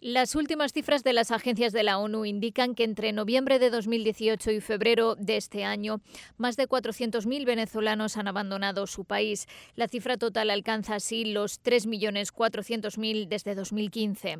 Las 0.00 0.36
últimas 0.36 0.72
cifras 0.72 1.02
de 1.02 1.12
las 1.12 1.32
agencias 1.32 1.72
de 1.72 1.82
la 1.82 1.98
ONU 1.98 2.24
indican 2.24 2.76
que 2.76 2.84
entre 2.84 3.10
noviembre 3.12 3.58
de 3.58 3.68
2018 3.68 4.52
y 4.52 4.60
febrero 4.60 5.16
de 5.16 5.36
este 5.36 5.64
año, 5.64 6.00
más 6.36 6.56
de 6.56 6.68
400.000 6.68 7.44
venezolanos 7.44 8.16
han 8.16 8.28
abandonado 8.28 8.86
su 8.86 9.04
país. 9.04 9.48
La 9.74 9.88
cifra 9.88 10.16
total 10.16 10.50
alcanza 10.50 10.94
así 10.94 11.24
los 11.24 11.60
3.400.000 11.64 13.26
desde 13.26 13.56
2015. 13.56 14.38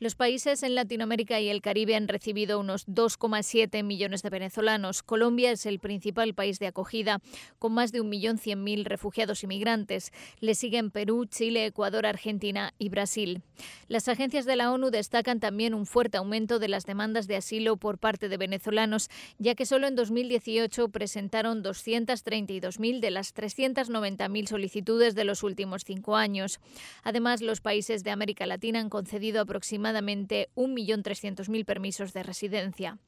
Los 0.00 0.16
países 0.16 0.64
en 0.64 0.74
Latinoamérica 0.74 1.38
y 1.38 1.50
el 1.50 1.62
Caribe 1.62 1.94
han 1.94 2.08
recibido 2.08 2.58
unos 2.58 2.88
2,7 2.88 3.84
millones 3.84 4.24
de 4.24 4.30
venezolanos. 4.30 5.04
Colombia 5.04 5.52
es 5.52 5.66
el 5.66 5.78
principal 5.78 6.34
país 6.34 6.58
de 6.58 6.66
acogida, 6.66 7.20
con 7.60 7.72
más 7.72 7.92
de 7.92 8.02
1.100.000 8.02 8.84
refugiados 8.84 9.44
y 9.44 9.46
migrantes. 9.46 10.10
Le 10.40 10.56
siguen 10.56 10.90
Perú, 10.90 11.26
Chile, 11.26 11.66
Ecuador, 11.66 12.06
Argentina 12.06 12.74
y 12.76 12.88
Brasil. 12.88 13.42
Las 13.86 14.08
agencias 14.08 14.46
de 14.46 14.56
la 14.56 14.72
ONU 14.72 14.95
destacan 14.96 15.40
también 15.40 15.74
un 15.74 15.86
fuerte 15.86 16.16
aumento 16.16 16.58
de 16.58 16.68
las 16.68 16.86
demandas 16.86 17.26
de 17.26 17.36
asilo 17.36 17.76
por 17.76 17.98
parte 17.98 18.28
de 18.28 18.36
venezolanos, 18.36 19.10
ya 19.38 19.54
que 19.54 19.66
solo 19.66 19.86
en 19.86 19.94
2018 19.94 20.88
presentaron 20.88 21.62
232.000 21.62 23.00
de 23.00 23.10
las 23.10 23.34
390.000 23.34 24.46
solicitudes 24.46 25.14
de 25.14 25.24
los 25.24 25.42
últimos 25.42 25.84
cinco 25.84 26.16
años. 26.16 26.60
Además, 27.02 27.42
los 27.42 27.60
países 27.60 28.04
de 28.04 28.10
América 28.10 28.46
Latina 28.46 28.80
han 28.80 28.90
concedido 28.90 29.42
aproximadamente 29.42 30.48
1.300.000 30.56 31.64
permisos 31.64 32.12
de 32.12 32.22
residencia. 32.22 32.98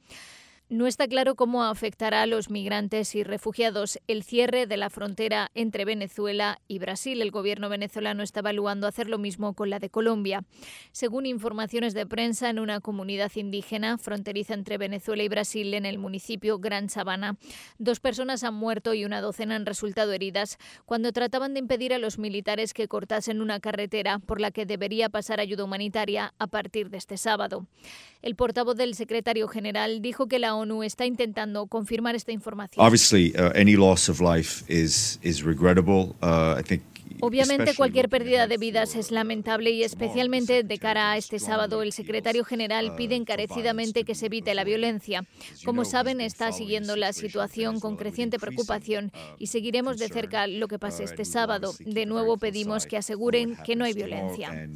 No 0.71 0.85
está 0.85 1.07
claro 1.07 1.33
cómo 1.33 1.63
afectará 1.63 2.21
a 2.21 2.27
los 2.27 2.51
migrantes 2.51 3.15
y 3.15 3.23
refugiados 3.23 3.97
el 4.05 4.21
cierre 4.21 4.67
de 4.67 4.77
la 4.77 4.91
frontera 4.91 5.49
entre 5.55 5.83
Venezuela 5.83 6.61
y 6.67 6.77
Brasil. 6.77 7.23
El 7.23 7.31
gobierno 7.31 7.69
venezolano 7.69 8.21
está 8.21 8.41
evaluando 8.41 8.85
hacer 8.85 9.09
lo 9.09 9.17
mismo 9.17 9.55
con 9.55 9.71
la 9.71 9.79
de 9.79 9.89
Colombia. 9.89 10.43
Según 10.91 11.25
informaciones 11.25 11.95
de 11.95 12.05
prensa, 12.05 12.51
en 12.51 12.59
una 12.59 12.81
comunidad 12.81 13.31
indígena 13.33 13.97
fronteriza 13.97 14.53
entre 14.53 14.77
Venezuela 14.77 15.23
y 15.23 15.27
Brasil, 15.27 15.73
en 15.73 15.87
el 15.87 15.97
municipio 15.97 16.59
Gran 16.59 16.89
Sabana, 16.89 17.37
dos 17.79 17.99
personas 17.99 18.43
han 18.43 18.53
muerto 18.53 18.93
y 18.93 19.05
una 19.05 19.21
docena 19.21 19.55
han 19.55 19.65
resultado 19.65 20.13
heridas 20.13 20.59
cuando 20.85 21.11
trataban 21.11 21.55
de 21.55 21.61
impedir 21.61 21.95
a 21.95 21.97
los 21.97 22.19
militares 22.19 22.75
que 22.75 22.87
cortasen 22.87 23.41
una 23.41 23.59
carretera 23.59 24.19
por 24.19 24.39
la 24.39 24.51
que 24.51 24.67
debería 24.67 25.09
pasar 25.09 25.39
ayuda 25.39 25.63
humanitaria 25.63 26.35
a 26.37 26.45
partir 26.45 26.91
de 26.91 26.99
este 26.99 27.17
sábado. 27.17 27.65
El 28.21 28.35
portavoz 28.35 28.75
del 28.75 28.93
secretario 28.93 29.47
general 29.47 30.03
dijo 30.03 30.27
que 30.27 30.37
la 30.37 30.58
ONU 30.59 30.83
está 30.83 31.05
intentando 31.05 31.67
confirmar 31.67 32.15
esta 32.15 32.31
información. 32.31 32.83
Obviamente 37.21 37.75
cualquier 37.75 38.07
pérdida 38.09 38.47
de 38.47 38.57
vidas 38.57 38.95
es 38.95 39.11
lamentable 39.11 39.71
y 39.71 39.83
especialmente 39.83 40.63
de 40.63 40.77
cara 40.77 41.11
a 41.11 41.17
este 41.17 41.39
sábado 41.39 41.81
el 41.83 41.91
secretario 41.91 42.45
general 42.45 42.91
uh, 42.91 42.95
pide 42.95 43.15
encarecidamente 43.15 44.05
que 44.05 44.15
se 44.15 44.27
evite 44.27 44.53
la 44.53 44.63
violencia. 44.63 45.25
Como 45.65 45.83
saben, 45.85 46.21
está 46.21 46.51
siguiendo 46.51 46.95
la 46.95 47.11
situación 47.11 47.79
con 47.79 47.97
creciente 47.97 48.39
preocupación 48.39 49.11
uh, 49.13 49.35
y 49.37 49.47
seguiremos 49.47 49.97
de 49.97 50.07
cerca 50.07 50.47
lo 50.47 50.67
que 50.67 50.79
pase 50.79 51.03
uh, 51.03 51.05
este 51.05 51.25
sábado. 51.25 51.73
De 51.79 52.05
nuevo 52.05 52.37
pedimos 52.37 52.85
que 52.85 52.97
aseguren 52.97 53.57
que 53.65 53.75
no 53.75 53.83
hay 53.85 53.93
violencia. 53.93 54.69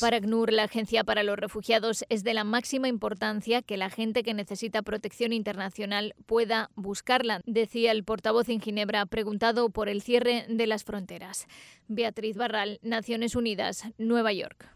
Para 0.00 0.16
ACNUR, 0.16 0.52
la 0.52 0.64
Agencia 0.64 1.04
para 1.04 1.22
los 1.22 1.38
Refugiados, 1.38 2.04
es 2.08 2.24
de 2.24 2.34
la 2.34 2.44
máxima 2.44 2.88
importancia 2.88 3.62
que 3.62 3.76
la 3.76 3.90
gente 3.90 4.22
que 4.22 4.34
necesita 4.34 4.82
protección 4.82 5.32
internacional 5.32 6.14
pueda 6.26 6.70
buscarla, 6.74 7.40
decía 7.46 7.92
el 7.92 8.04
portavoz 8.04 8.48
en 8.48 8.60
Ginebra, 8.60 9.06
preguntado 9.06 9.70
por 9.70 9.88
el 9.88 10.02
cierre 10.02 10.46
de 10.48 10.66
las 10.66 10.84
fronteras. 10.84 11.46
Beatriz 11.88 12.36
Barral, 12.36 12.78
Naciones 12.82 13.36
Unidas, 13.36 13.84
Nueva 13.98 14.32
York. 14.32 14.68